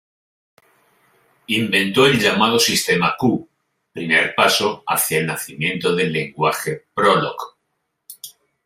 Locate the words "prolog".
6.95-7.35